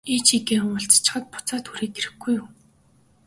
[0.13, 2.47] Ээжтэйгээ уулзчихаад буцаад хүрээд ирэхгүй юу?